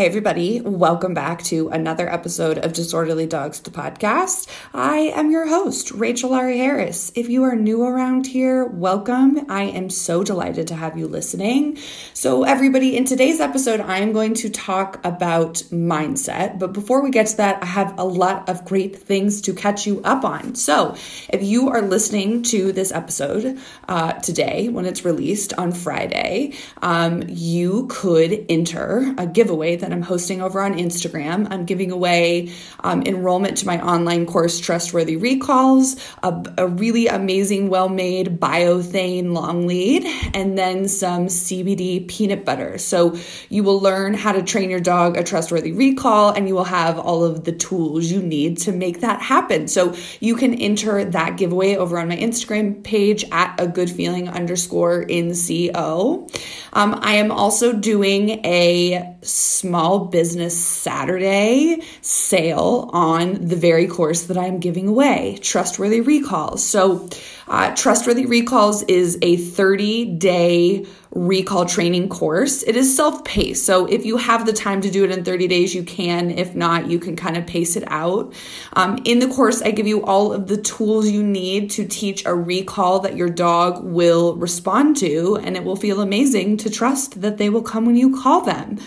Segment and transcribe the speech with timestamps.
[0.00, 4.48] Hey, everybody, welcome back to another episode of Disorderly Dogs, the podcast.
[4.72, 7.12] I am your host, Rachel Ari Harris.
[7.14, 9.44] If you are new around here, welcome.
[9.50, 11.76] I am so delighted to have you listening.
[12.14, 16.58] So, everybody, in today's episode, I am going to talk about mindset.
[16.58, 19.86] But before we get to that, I have a lot of great things to catch
[19.86, 20.54] you up on.
[20.54, 20.96] So,
[21.28, 27.22] if you are listening to this episode uh, today, when it's released on Friday, um,
[27.28, 31.48] you could enter a giveaway that that I'm hosting over on Instagram.
[31.50, 37.68] I'm giving away um, enrollment to my online course, Trustworthy Recalls, a, a really amazing,
[37.68, 42.78] well made biothane long lead, and then some CBD peanut butter.
[42.78, 43.16] So
[43.48, 46.98] you will learn how to train your dog a trustworthy recall, and you will have
[46.98, 49.66] all of the tools you need to make that happen.
[49.66, 54.28] So you can enter that giveaway over on my Instagram page at a good feeling
[54.28, 56.30] underscore NCO.
[56.72, 64.38] Um, I am also doing a small business Saturday sale on the very course that
[64.38, 66.62] I'm giving away, Trustworthy Recalls.
[66.62, 67.08] So,
[67.48, 72.62] uh, Trustworthy Recalls is a 30 day recall training course.
[72.62, 73.66] It is self paced.
[73.66, 76.30] So if you have the time to do it in 30 days, you can.
[76.30, 78.32] If not, you can kind of pace it out.
[78.74, 82.24] Um, in the course, I give you all of the tools you need to teach
[82.24, 87.20] a recall that your dog will respond to, and it will feel amazing to trust
[87.22, 88.78] that they will come when you call them.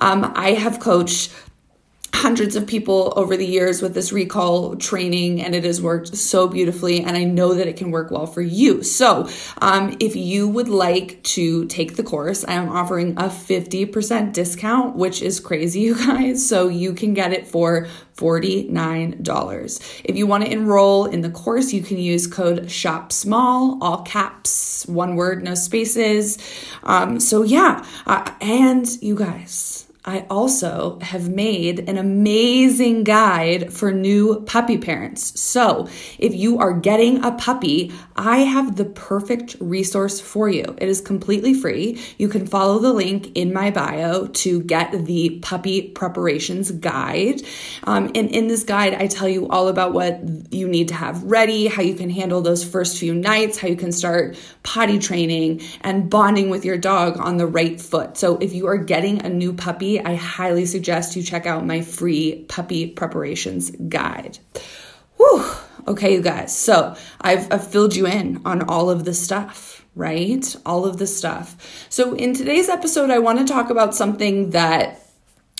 [0.00, 1.32] Um, I have coached
[2.18, 6.48] hundreds of people over the years with this recall training and it has worked so
[6.48, 8.82] beautifully and i know that it can work well for you.
[8.82, 14.32] So um, if you would like to take the course i am offering a 50%
[14.32, 16.46] discount which is crazy you guys.
[16.46, 17.86] So you can get it for
[18.16, 23.78] $49 if you want to enroll in the course you can use code shop small
[23.80, 26.36] all caps one word no spaces.
[26.82, 33.92] Um, so yeah uh, and you guys I also have made an amazing guide for
[33.92, 35.38] new puppy parents.
[35.38, 35.86] So,
[36.18, 40.64] if you are getting a puppy, I have the perfect resource for you.
[40.78, 42.00] It is completely free.
[42.16, 47.42] You can follow the link in my bio to get the puppy preparations guide.
[47.84, 51.22] Um, and in this guide, I tell you all about what you need to have
[51.24, 55.60] ready, how you can handle those first few nights, how you can start potty training
[55.82, 58.16] and bonding with your dog on the right foot.
[58.16, 61.82] So, if you are getting a new puppy, I highly suggest you check out my
[61.82, 64.38] free puppy preparations guide.
[65.16, 65.44] Whew.
[65.86, 66.56] Okay, you guys.
[66.56, 70.54] So I've, I've filled you in on all of the stuff, right?
[70.66, 71.86] All of the stuff.
[71.88, 75.07] So in today's episode, I want to talk about something that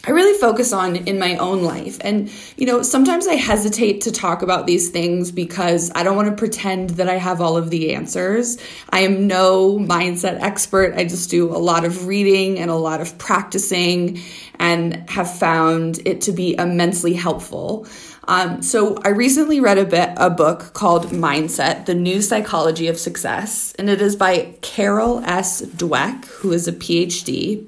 [0.08, 1.98] I really focus on in my own life.
[2.00, 6.30] And, you know, sometimes I hesitate to talk about these things because I don't want
[6.30, 8.56] to pretend that I have all of the answers.
[8.88, 10.94] I am no mindset expert.
[10.94, 14.22] I just do a lot of reading and a lot of practicing
[14.58, 17.86] and have found it to be immensely helpful.
[18.26, 22.98] Um, so I recently read a bit a book called Mindset: The New Psychology of
[22.98, 25.60] Success, and it is by Carol S.
[25.60, 27.66] Dweck, who is a PhD.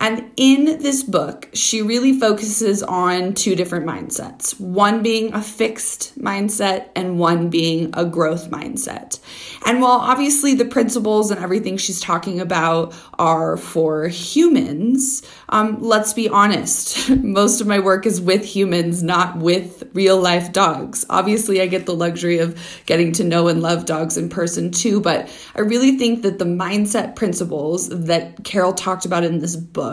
[0.00, 6.18] And in this book, she really focuses on two different mindsets one being a fixed
[6.18, 9.20] mindset, and one being a growth mindset.
[9.66, 16.14] And while obviously the principles and everything she's talking about are for humans, um, let's
[16.14, 21.04] be honest, most of my work is with humans, not with real life dogs.
[21.10, 25.00] Obviously, I get the luxury of getting to know and love dogs in person too,
[25.00, 29.89] but I really think that the mindset principles that Carol talked about in this book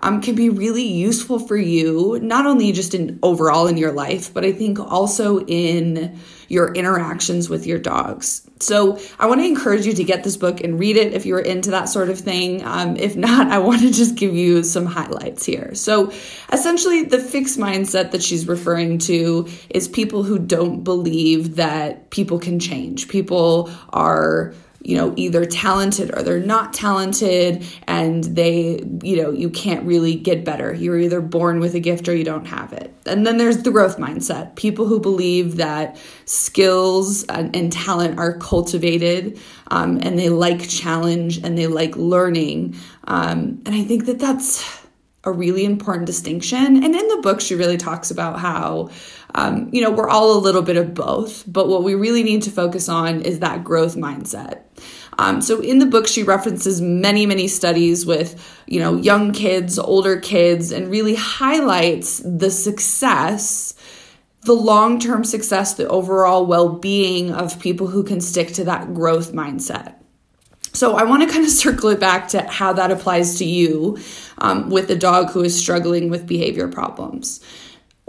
[0.00, 4.32] um, can be really useful for you, not only just in overall in your life,
[4.32, 8.42] but I think also in your interactions with your dogs.
[8.58, 11.38] So I want to encourage you to get this book and read it if you're
[11.38, 12.64] into that sort of thing.
[12.64, 15.74] Um, if not, I want to just give you some highlights here.
[15.74, 16.12] So
[16.52, 22.38] essentially, the fixed mindset that she's referring to is people who don't believe that people
[22.38, 23.08] can change.
[23.08, 29.50] People are you know either talented or they're not talented and they you know you
[29.50, 30.74] can't really get better.
[30.74, 32.94] You're either born with a gift or you don't have it.
[33.06, 34.56] And then there's the growth mindset.
[34.56, 39.38] People who believe that skills and, and talent are cultivated
[39.70, 44.80] um, and they like challenge and they like learning um, and i think that that's
[45.24, 46.82] a really important distinction.
[46.82, 48.90] And in the book, she really talks about how,
[49.34, 52.42] um, you know, we're all a little bit of both, but what we really need
[52.42, 54.62] to focus on is that growth mindset.
[55.18, 59.78] Um, so in the book, she references many, many studies with, you know, young kids,
[59.78, 63.74] older kids, and really highlights the success
[64.42, 68.94] the long term success, the overall well being of people who can stick to that
[68.94, 69.94] growth mindset.
[70.72, 73.98] So I want to kind of circle it back to how that applies to you
[74.38, 77.44] um, with a dog who is struggling with behavior problems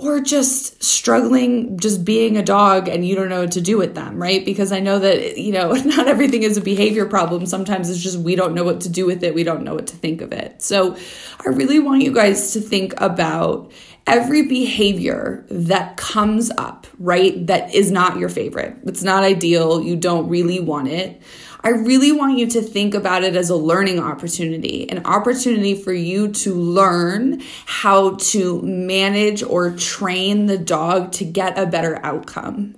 [0.02, 3.94] or just struggling just being a dog and you don't know what to do with
[3.94, 4.44] them, right?
[4.44, 7.46] Because I know that, you know, not everything is a behavior problem.
[7.46, 9.36] Sometimes it's just we don't know what to do with it.
[9.36, 10.60] We don't know what to think of it.
[10.64, 10.98] So
[11.46, 13.72] I really want you guys to think about
[14.08, 17.46] every behavior that comes up, right?
[17.46, 18.76] That is not your favorite.
[18.86, 19.84] It's not ideal.
[19.84, 21.22] You don't really want it.
[21.64, 25.94] I really want you to think about it as a learning opportunity, an opportunity for
[25.94, 32.76] you to learn how to manage or train the dog to get a better outcome.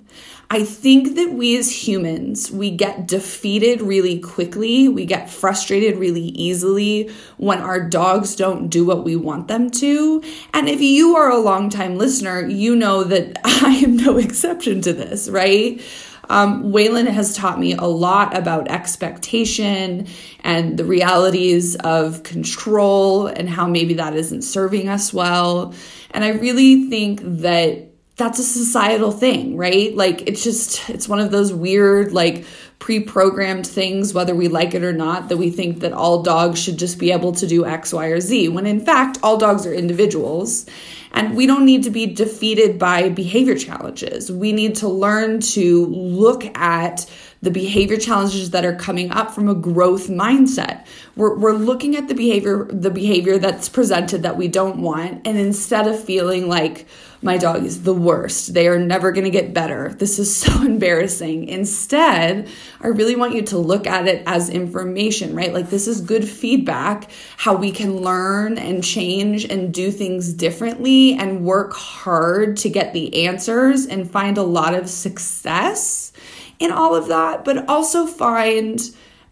[0.50, 4.88] I think that we as humans, we get defeated really quickly.
[4.88, 10.22] We get frustrated really easily when our dogs don't do what we want them to.
[10.52, 14.92] And if you are a longtime listener, you know that I am no exception to
[14.92, 15.80] this, right?
[16.28, 20.06] Um, Waylon has taught me a lot about expectation
[20.42, 25.74] and the realities of control and how maybe that isn't serving us well.
[26.10, 29.94] And I really think that that's a societal thing, right?
[29.94, 32.44] Like it's just, it's one of those weird, like,
[32.84, 36.62] pre programmed things, whether we like it or not, that we think that all dogs
[36.62, 39.64] should just be able to do X, Y, or Z, when in fact, all dogs
[39.64, 40.66] are individuals.
[41.12, 44.30] And we don't need to be defeated by behavior challenges.
[44.30, 47.10] We need to learn to look at
[47.44, 50.86] the behavior challenges that are coming up from a growth mindset.
[51.14, 55.26] We're, we're looking at the behavior, the behavior that's presented that we don't want.
[55.26, 56.86] And instead of feeling like
[57.20, 59.92] my dog is the worst, they are never going to get better.
[59.92, 61.48] This is so embarrassing.
[61.48, 62.48] Instead,
[62.80, 65.52] I really want you to look at it as information, right?
[65.52, 71.14] Like this is good feedback, how we can learn and change and do things differently
[71.14, 76.12] and work hard to get the answers and find a lot of success
[76.58, 78.80] in all of that, but also find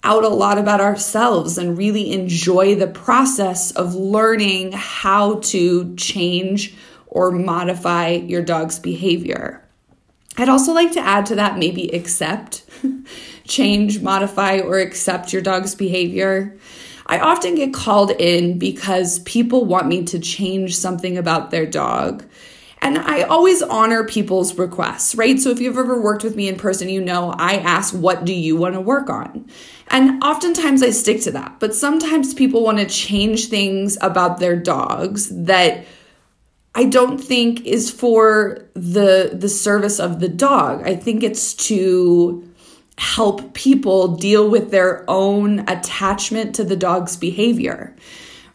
[0.04, 6.74] out a lot about ourselves and really enjoy the process of learning how to change
[7.06, 9.62] or modify your dog's behavior.
[10.36, 12.64] I'd also like to add to that maybe accept,
[13.46, 16.56] change, modify, or accept your dog's behavior.
[17.06, 22.24] I often get called in because people want me to change something about their dog.
[22.82, 25.38] And I always honor people's requests, right?
[25.38, 28.34] So if you've ever worked with me in person, you know I ask, what do
[28.34, 29.48] you want to work on?
[29.86, 31.60] And oftentimes I stick to that.
[31.60, 35.86] But sometimes people want to change things about their dogs that
[36.74, 40.82] I don't think is for the the service of the dog.
[40.84, 42.48] I think it's to
[42.98, 47.94] help people deal with their own attachment to the dog's behavior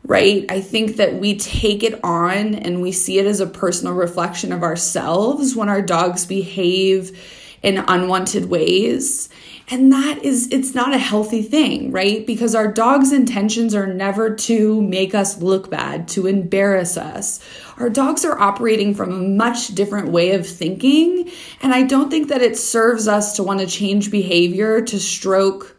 [0.07, 0.45] right?
[0.49, 4.53] I think that we take it on and we see it as a personal reflection
[4.53, 7.21] of ourselves when our dogs behave
[7.61, 9.27] in unwanted ways.
[9.69, 12.25] And that is, it's not a healthy thing, right?
[12.25, 17.41] Because our dog's intentions are never to make us look bad, to embarrass us.
[17.77, 21.29] Our dogs are operating from a much different way of thinking.
[21.61, 25.75] And I don't think that it serves us to want to change behavior to stroke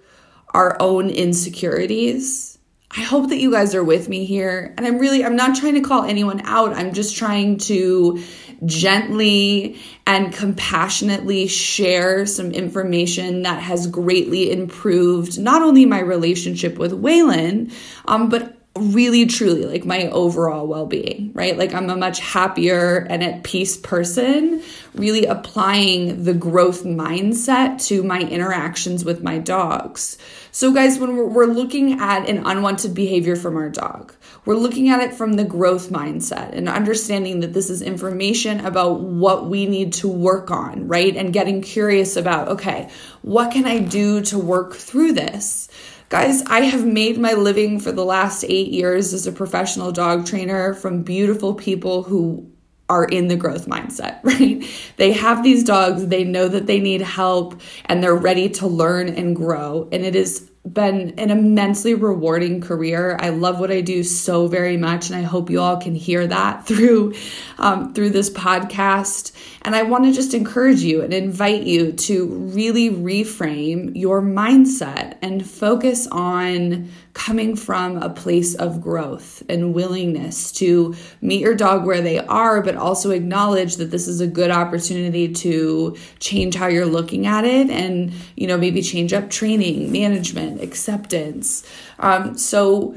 [0.53, 2.58] our own insecurities.
[2.91, 4.73] I hope that you guys are with me here.
[4.77, 6.73] And I'm really, I'm not trying to call anyone out.
[6.73, 8.23] I'm just trying to
[8.65, 16.93] gently and compassionately share some information that has greatly improved not only my relationship with
[16.93, 17.73] Waylon,
[18.07, 21.57] um, but really truly like my overall well-being right?
[21.57, 24.63] Like i'm a much happier and at peace person
[24.95, 30.19] really applying the growth mindset to my interactions with my dogs.
[30.51, 35.01] So guys when we're, looking at an unwanted behavior from our dog we're looking at
[35.01, 39.93] it from the growth mindset and understanding that this is information about what we need
[39.95, 41.17] to work on right?
[41.17, 42.91] And getting curious about okay
[43.23, 45.69] what can i do to work through this
[46.09, 50.25] Guys, I have made my living for the last eight years as a professional dog
[50.25, 52.51] trainer from beautiful people who
[52.89, 54.65] are in the growth mindset, right?
[54.97, 59.11] They have these dogs, they know that they need help, and they're ready to learn
[59.11, 59.87] and grow.
[59.93, 63.17] And it is been an immensely rewarding career.
[63.21, 66.27] I love what I do so very much, and I hope you all can hear
[66.27, 67.15] that through
[67.59, 69.33] um, through this podcast.
[69.63, 75.19] And I want to just encourage you and invite you to really reframe your mindset
[75.23, 81.85] and focus on coming from a place of growth and willingness to meet your dog
[81.85, 86.69] where they are, but also acknowledge that this is a good opportunity to change how
[86.69, 91.67] you're looking at it and, you know, maybe change up training, management, acceptance.
[91.99, 92.95] Um, so,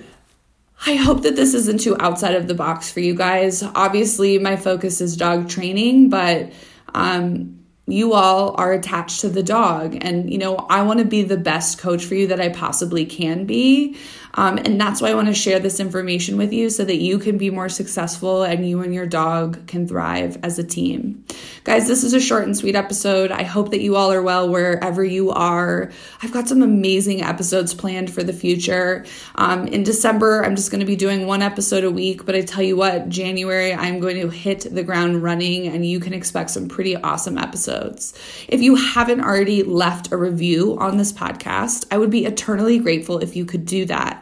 [0.85, 3.61] I hope that this isn't too outside of the box for you guys.
[3.63, 6.51] Obviously, my focus is dog training, but
[6.93, 9.97] um, you all are attached to the dog.
[10.01, 13.05] And, you know, I want to be the best coach for you that I possibly
[13.05, 13.97] can be.
[14.33, 17.19] Um, and that's why I want to share this information with you so that you
[17.19, 21.25] can be more successful and you and your dog can thrive as a team.
[21.63, 23.31] Guys, this is a short and sweet episode.
[23.31, 25.91] I hope that you all are well wherever you are.
[26.21, 29.05] I've got some amazing episodes planned for the future.
[29.35, 32.41] Um, in December, I'm just going to be doing one episode a week, but I
[32.41, 36.51] tell you what, January, I'm going to hit the ground running and you can expect
[36.51, 38.13] some pretty awesome episodes.
[38.47, 43.19] If you haven't already left a review on this podcast, I would be eternally grateful
[43.19, 44.20] if you could do that.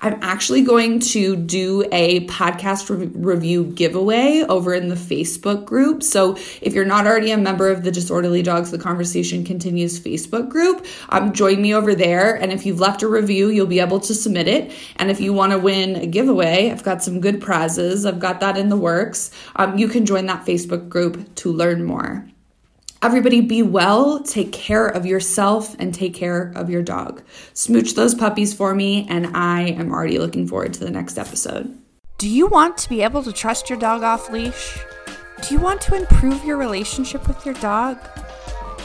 [0.00, 6.02] I'm actually going to do a podcast re- review giveaway over in the Facebook group.
[6.02, 10.48] So if you're not already a member of the Disorderly Dogs, the Conversation Continues Facebook
[10.48, 12.34] group, um, join me over there.
[12.34, 14.72] And if you've left a review, you'll be able to submit it.
[14.96, 18.06] And if you want to win a giveaway, I've got some good prizes.
[18.06, 19.30] I've got that in the works.
[19.56, 22.29] Um, you can join that Facebook group to learn more.
[23.02, 27.22] Everybody be well, take care of yourself, and take care of your dog.
[27.54, 31.78] Smooch those puppies for me, and I am already looking forward to the next episode.
[32.18, 34.78] Do you want to be able to trust your dog off leash?
[35.48, 37.96] Do you want to improve your relationship with your dog?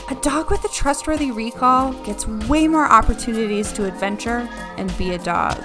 [0.10, 5.17] A dog with a trustworthy recall gets way more opportunities to adventure and be a
[5.17, 5.62] dog.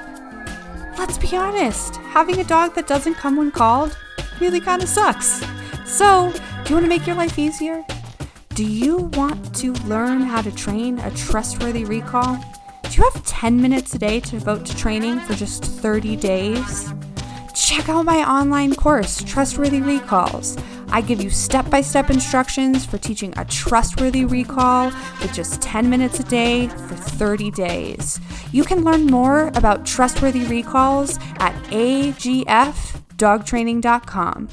[0.99, 3.97] Let's be honest, having a dog that doesn't come when called
[4.41, 5.41] really kind of sucks.
[5.87, 7.85] So, do you want to make your life easier?
[8.61, 12.37] Do you want to learn how to train a trustworthy recall?
[12.83, 16.93] Do you have 10 minutes a day to devote to training for just 30 days?
[17.55, 20.59] Check out my online course, Trustworthy Recalls.
[20.89, 25.89] I give you step by step instructions for teaching a trustworthy recall with just 10
[25.89, 28.21] minutes a day for 30 days.
[28.53, 34.49] You can learn more about trustworthy recalls at agfdogtraining.com.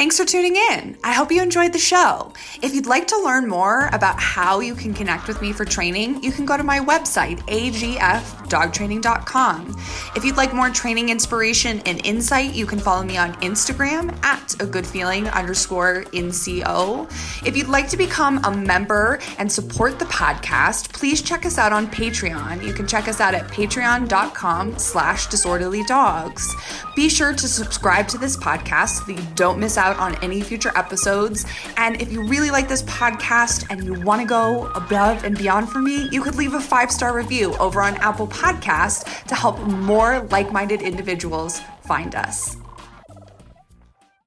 [0.00, 0.96] Thanks for tuning in.
[1.04, 2.32] I hope you enjoyed the show.
[2.62, 6.24] If you'd like to learn more about how you can connect with me for training,
[6.24, 9.76] you can go to my website, agfdogtraining.com.
[10.16, 14.58] If you'd like more training inspiration and insight, you can follow me on Instagram at
[14.58, 17.06] a good feeling underscore NCO.
[17.46, 21.74] If you'd like to become a member and support the podcast, please check us out
[21.74, 22.66] on Patreon.
[22.66, 26.56] You can check us out at patreon.com slash disorderly dogs.
[26.96, 30.40] Be sure to subscribe to this podcast so that you don't miss out on any
[30.40, 31.44] future episodes.
[31.76, 35.68] And if you really like this podcast and you want to go above and beyond
[35.68, 39.58] for me, you could leave a five star review over on Apple Podcast to help
[39.60, 42.59] more like minded individuals find us.